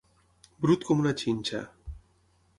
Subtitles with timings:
[0.65, 1.63] Brut com una xinxa.